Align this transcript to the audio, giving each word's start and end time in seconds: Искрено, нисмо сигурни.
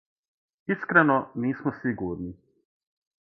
Искрено, 0.67 1.17
нисмо 1.35 1.73
сигурни. 1.81 2.33